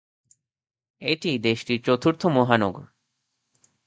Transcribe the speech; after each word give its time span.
এটি 1.01 1.31
দেশটির 1.37 1.79
চতুর্থ 1.83 2.21
মহানগর। 2.25 2.85